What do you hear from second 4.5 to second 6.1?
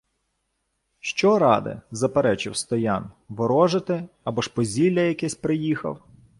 по зілля якесь приїхав.